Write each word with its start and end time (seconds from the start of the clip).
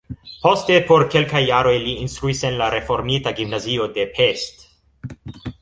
Poste 0.43 0.77
por 0.87 1.03
kelkaj 1.15 1.41
jaroj 1.43 1.75
li 1.83 1.93
instruis 2.05 2.43
en 2.51 2.57
la 2.63 2.71
reformita 2.77 3.37
gimnazio 3.41 3.89
de 3.99 4.11
Pest. 4.19 4.69